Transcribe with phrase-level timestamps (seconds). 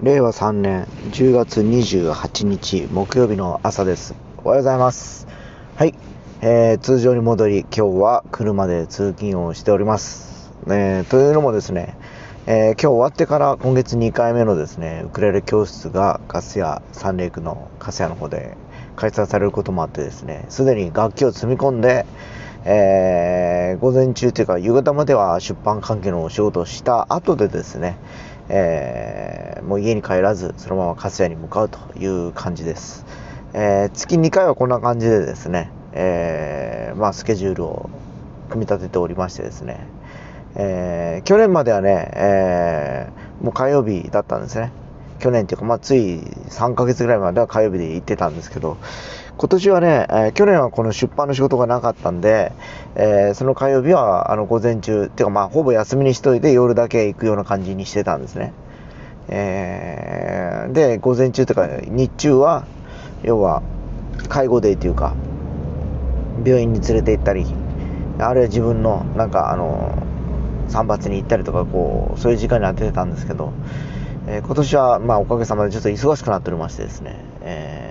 [0.00, 4.14] 令和3年10月28日木曜日の朝です。
[4.44, 5.26] おはようございます。
[5.74, 5.94] はい、
[6.40, 10.52] えー通常に戻り、今日は車で通勤をしております。
[10.68, 11.96] えーというのもですね、
[12.46, 18.56] えー今日終わってから今月2回目のですね、ウクレレ教室が粕谷三霊区の粕谷の方で
[18.94, 22.06] 開催されることもあってですね、すでに楽器を積み込んで、
[22.64, 27.96] えー午前中というか夕方までは出版関係のお仕事をした後でですね、
[28.48, 33.04] えーもう家に帰らずそのまま粕谷に向かうという感じです、
[33.52, 37.90] えー月2回はこんな感じでですね、えーまあ、スケジュールを
[38.48, 39.86] 組み立てておりましてですね、
[40.56, 43.08] え去年まではね、え
[43.42, 44.72] もう火曜日だったんですね。
[45.18, 48.76] 去年っていうか、まあ、つい3ヶ月ぐらいまでは火曜日で行ってたんですけど
[49.38, 52.52] 今年はね、えー去年はこの出版の仕事がなかったんで、
[52.96, 58.52] えーその火曜日はあの午前中っていうかまあほぼ休みにしといて夜だけ行くような感じにしてたんですね、
[59.28, 62.66] えーで午前中というか日中は
[63.22, 63.62] 要は
[64.28, 65.14] 介護デーというか
[66.44, 67.46] 病院に連れて行ったり
[68.18, 70.02] あるいは自分のなんかあの
[70.68, 73.52] 散髪に行ったりとかこうそういう時間に当ててたんですけど、
[74.26, 77.87] え今年はまあおかげさまでちょっと忙しくなっておりましてですね、えー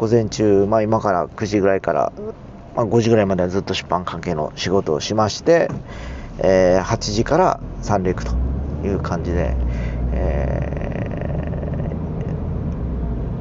[0.00, 2.10] 午前中、まあ、今から9時ぐらいから、
[2.74, 5.70] まあ、5時ぐらいまではずっと出版関係の仕事をしまして、
[6.38, 8.32] えー8時から三陸と
[8.82, 9.54] いう感じで、
[10.14, 10.64] え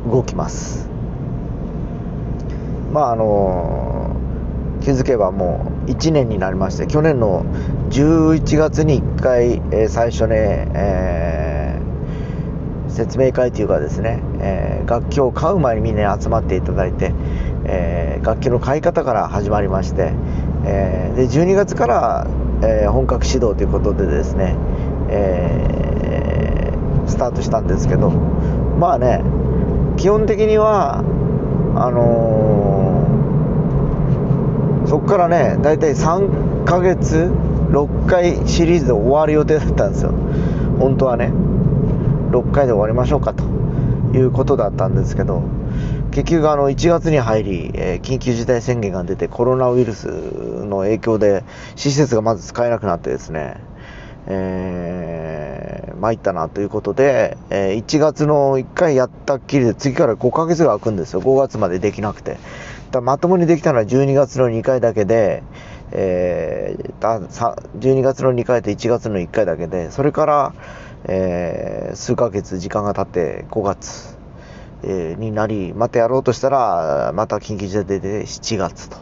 [0.05, 0.89] ー動きます。
[2.91, 4.17] まああの
[4.81, 7.45] 気づけばもう1年になりまして去年の
[7.91, 11.28] 11月に1回、えー最初ね、えー
[12.89, 17.13] 説明会というかですね、えー楽器を買う前にみんなに集まっていただいて、
[17.65, 20.13] えー楽器の買い方から始まりまして、
[20.65, 22.27] えーで12月から、
[22.63, 24.55] え本格指導ということでですね、
[25.09, 26.73] え
[27.07, 29.21] スタートしたんですけどまあね
[29.97, 30.99] 基本的には
[31.75, 33.05] あの
[34.87, 37.31] そこからね大体3ヶ月
[37.71, 40.11] 6回シリーズで終わる予定だったんですよ。
[40.80, 41.31] 本当はね。
[42.29, 43.43] 6回で終わりましょうかと
[44.13, 45.43] いうことだったんですけど
[46.11, 51.43] 結局あの1月に入り、えー緊急事態宣言が出てコロナウイルスの影響で
[51.75, 53.57] 施設がまず使えなくなってですね
[54.27, 61.21] えー、参ったなということで、えー1月の1回やったっきりで次から5ヶ月が空くんですよ。
[61.21, 62.37] 5月までできなくて。
[62.91, 65.43] だまともにできたのは12月の2回だけで、
[65.91, 66.89] えー
[67.79, 70.53] 12月の2回と1月の1回だけでそれから、
[71.05, 74.17] えー数ヶ月時間が経って5月、
[74.83, 78.98] えーになりまたやろうとしたらまた緊急事態で出て7月と。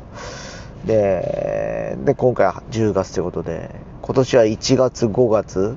[0.85, 3.71] でで今回は10月ということで
[4.01, 5.75] 今年は1月5月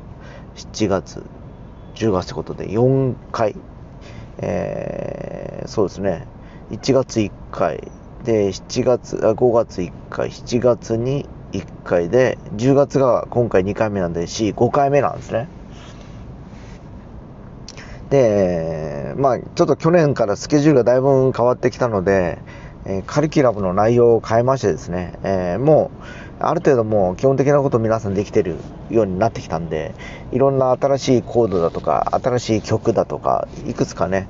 [0.54, 1.22] 7月
[1.94, 3.56] 10月ということで4回、
[4.38, 6.26] えーそうですね。
[6.70, 7.91] 1月1回。
[8.25, 10.28] で7月あ5月1回。
[10.28, 15.48] 7月に1回で10月が今回2回目なんで45回目なんですね。
[18.10, 22.38] でまあちょっと去年からスケジュールがだいぶ変わってきたので、
[22.84, 26.04] えカリキュラムの内容を変えましてですね、えーもう
[26.43, 28.56] ある程度もう基本的なことを皆さんできてる
[28.88, 29.94] ようになってきたんで
[30.32, 34.27] いろんな新しいコードだとか新しい曲だとかいくつかね、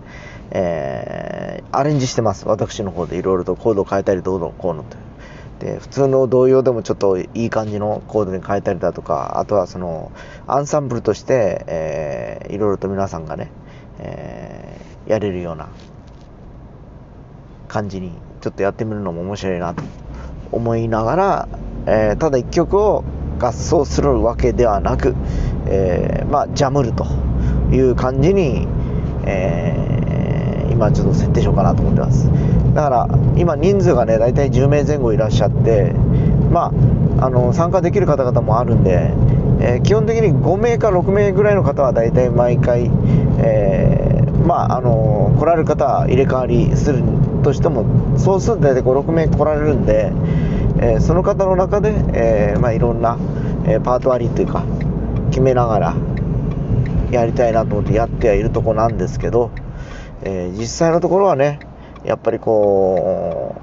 [0.51, 2.49] えーアレンジしてます。
[2.49, 4.97] 私の方でいろいろとコードを変えたりどうのこうのと
[5.61, 10.11] で普通の童謡でもちょっといい感じのコードに変えたりだとかあとはその
[10.49, 13.53] アンサンブルとして、えーいろいろと皆さんがね、
[14.01, 15.69] えーやれるような
[17.67, 19.83] 感じにちょっとやってみるのも面白いなと
[20.53, 21.49] 思いながら、
[21.87, 23.05] えーただ一曲を
[23.39, 25.15] 合奏するわけではなく、
[25.67, 27.07] えーまあジャムると
[27.73, 28.67] いう感じに、
[29.25, 29.91] えー
[30.73, 32.27] 今ちょっと設定しようかなと思ってます。
[32.75, 35.93] だから今人数がね大体10名前後いらっしゃって
[36.51, 36.73] ま
[37.19, 39.13] ああの参加できる方々もあるんで、
[39.61, 42.91] え基本的に5名か6名ぐらいの方は大体毎回、
[43.39, 47.03] えまああの来られる方は入れ替わりする
[47.43, 50.13] としてもそうすると大体56名来られるんで、
[50.81, 53.19] えその方の中で、えまあ、いろんな、
[53.67, 54.65] えパート割りというか
[55.31, 55.97] 決めながら
[57.11, 59.51] やりたいなと思ってやってはいるとこなんですけど、
[60.23, 61.61] え実際のところはね
[62.05, 63.61] やっぱりこ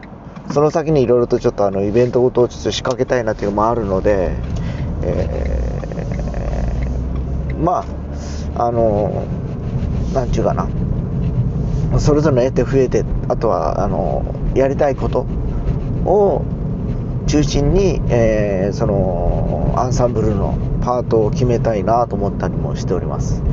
[0.49, 4.35] うその先にいろいろとちょっとあのイベントごとをちょっと仕掛けたいなというのもあるので、
[5.01, 5.66] え
[7.57, 7.85] ま
[8.55, 9.23] ああの
[10.13, 10.67] なんちゅうかな。
[11.99, 14.23] それぞれの得て増えてあとはあの
[14.55, 15.25] やりたいこと
[16.05, 16.43] を
[17.27, 23.43] 中心に、えーそのアンサンブルのパートを決めたいなと思ったりもしております。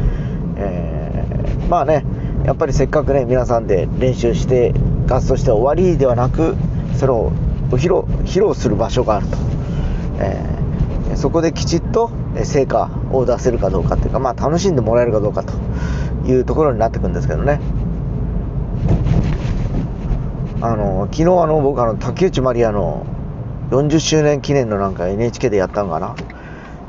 [0.56, 2.04] えー、まあね
[2.44, 4.74] やっぱりせっかくね皆さんで練習して
[5.06, 6.56] 活動して終わりではなく
[6.96, 7.32] それを
[7.70, 9.36] 披露披露する場所があると、
[10.20, 12.10] えー、そこできちっと
[12.42, 15.54] 成果を出せるかどうかっていうか、まあ、楽しんでもらえるかどうかと
[16.28, 17.60] いうところになってくるんですけどね。
[20.60, 23.04] あの昨日あの僕あの竹内まりやの
[23.70, 26.16] 40周年記念のなんか NHK でやったのかな、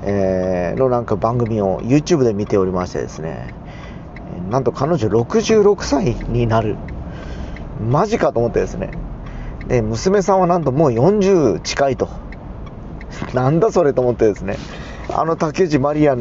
[0.04, 3.54] えー、のなんか番組を YouTube で見ておりましてですね。
[4.50, 6.78] なんと彼女66歳になる。
[7.86, 8.92] マジかと思ってですね。
[9.68, 12.08] で娘さんはなんともう40近いと。
[13.34, 14.58] なんだそれと思ってですね。
[15.10, 16.20] あの竹内まりやん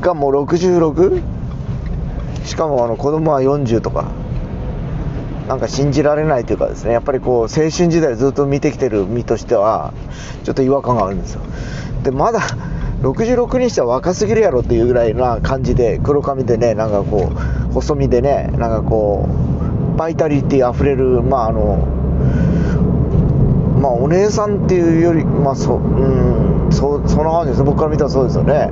[0.00, 1.22] がもう 66?
[2.44, 4.10] しかもあの子供は40とか。
[5.50, 6.92] なんか信じられないというかですね。
[6.92, 9.92] やっぱりこう青春時代ずっと見てきてる身としては
[10.44, 11.40] ちょっと違和感があるんですよ。
[12.04, 12.40] でまだ
[13.02, 19.28] 66にしては若すぎるやろっていうぐらいな感じで黒髪でねなんかこう細身でねなんかこ
[19.94, 21.78] うバイタリティあふれるまああの
[23.80, 26.59] まあお姉さんっていうよりまあそううん。
[26.70, 27.64] そその感じです。
[27.64, 28.70] 僕から見たらそうですよね。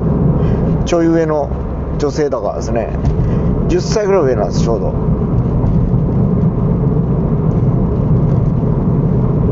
[0.86, 1.50] ちょい上の
[1.98, 2.90] 女性だからですね。
[3.68, 5.08] 10歳ぐらい上なんですちょうど。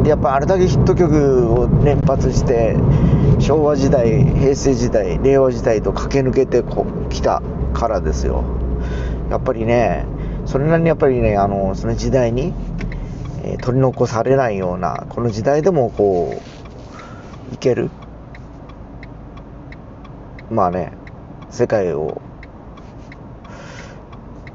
[0.08, 2.76] やっぱあれだけヒット曲を連発して
[3.40, 7.42] 昭和時代平成時代令和時代と駆け抜けてこ来た
[7.74, 8.44] からですよ。
[9.30, 10.06] やっぱりね
[10.46, 12.54] それなりにやっぱりねあのその時代に
[13.42, 16.40] え取り残されないようなこの時代でもこ
[17.50, 17.90] ういける。
[20.50, 20.92] まあね
[21.50, 22.20] 世界を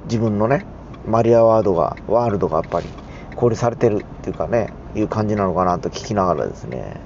[0.06, 0.66] 自分のね
[1.06, 2.88] マリアワードがワールドがやっぱり
[3.34, 6.98] 交流されてるっていうかねいう感じなのかなと聞きながらですね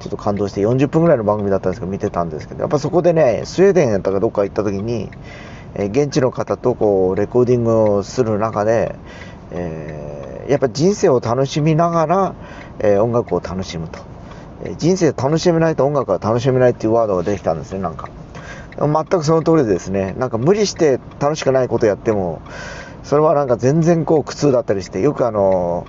[0.00, 5.10] ちょっと感動して40分ぐらいの番組だったんですけど見てたんですけどやっぱそこでねスウェーデンやったかどっか行った時に、
[5.74, 8.94] え現地の方とこうレコーディングをする中で、
[9.50, 10.20] えー
[10.50, 12.34] やっぱ人生を楽しみながら、
[12.80, 14.00] えー、音楽を楽しむと、
[14.64, 18.08] え、人生楽しめないと音楽は楽しめないっていうワードが出てきたんですねなんか。
[18.78, 22.40] 全くその通りでですねなんか無理して楽しくないことやっても
[23.02, 25.86] それはなんか全然こう苦痛だったりしてよくあの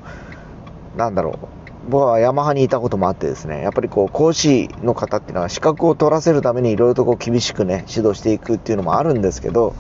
[0.98, 1.48] なんだろう
[1.90, 9.76] 僕はヤマハにいたこともあってですねやっぱりこう講師の方っていうのは資格を取らせるためにいろいろとこう厳しくね指導していくっていうのもあるんですけど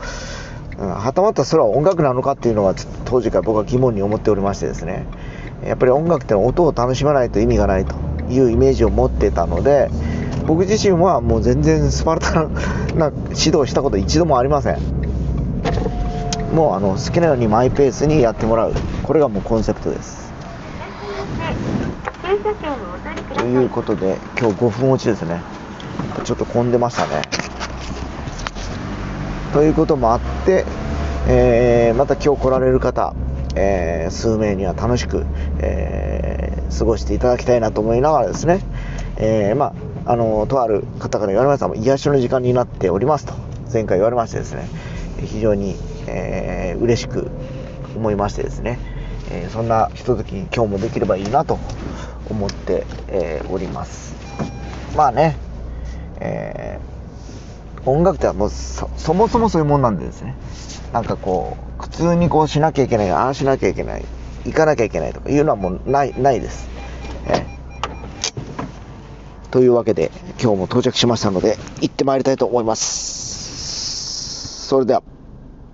[0.80, 5.06] うんはたまたそれは音楽なのかっていうのは当時から僕は疑問に思っておりましてですね
[5.64, 8.11] やっぱり音楽ってのは音を楽しまないと意味がないと。
[8.32, 9.90] いうイメージを持ってたので
[10.46, 12.48] 僕自身はもう全然スパルタ
[12.96, 14.80] な指導したこと一度もありません。
[16.54, 18.74] もうあの好きなようにマイペースにやってもらう。
[19.04, 20.32] これがもうコンセプトです。
[23.36, 25.42] ということで今日5分落ちですね。
[26.24, 27.22] ちょっと混んでましたね。
[29.54, 30.66] ということもあって、
[31.28, 33.14] えー、また今日来られる方、
[33.56, 35.26] えー、数名には楽しく、
[35.60, 38.62] えー、過ごしていただきたいなと思いながらですね、
[39.18, 39.74] えま
[40.06, 43.34] あ、あのとある方から言われました癒しの時間になっておりますと
[43.72, 44.68] 前回言われましてですね
[45.20, 45.76] 非常に、
[46.08, 47.30] えー、嬉しく
[47.96, 48.80] 思いましてですね、
[49.30, 51.60] えそんなひとときに今日もできればいいなと
[52.30, 54.16] 思って、えおります。
[54.96, 55.36] まあね、
[56.22, 56.92] えー
[57.86, 60.36] 音楽ってはもうそもそもそういうもんなんでですね。
[60.94, 64.06] なんかこう普通にこうしなきゃいけないああしなきゃいけない
[64.46, 66.68] 行かなきゃいけないとかいうのはもうないないです、
[67.28, 67.46] え
[69.52, 74.68] というわけで今日も到着しましたので行ってまいりたいと思います。
[74.68, 75.04] それでは。